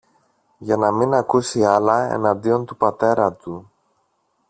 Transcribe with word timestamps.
για 0.57 0.77
να 0.77 0.91
μην 0.91 1.13
ακούσει 1.13 1.63
άλλα 1.65 2.13
εναντίον 2.13 2.65
του 2.65 2.77
πατέρα 2.77 3.33
του. 3.33 3.71